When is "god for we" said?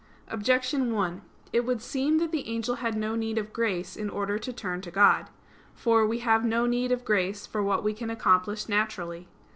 4.89-6.17